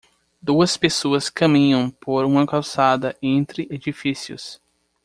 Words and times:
Duas 0.41 0.77
pessoas 0.77 1.29
caminham 1.29 1.87
por 1.91 2.25
uma 2.25 2.47
calçada 2.47 3.15
entre 3.21 3.67
edifícios. 3.69 4.59